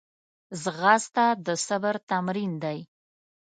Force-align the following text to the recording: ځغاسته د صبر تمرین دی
ځغاسته 0.61 1.25
د 1.45 1.47
صبر 1.67 1.95
تمرین 2.09 2.51
دی 2.63 2.79